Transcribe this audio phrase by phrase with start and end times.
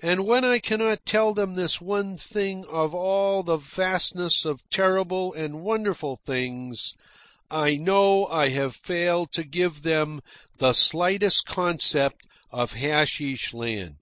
[0.00, 5.32] And when I cannot tell them this one thing of all the vastness of terrible
[5.34, 6.94] and wonderful things,
[7.50, 10.20] I know I have failed to give them
[10.58, 13.96] the slightest concept of Hasheesh Land.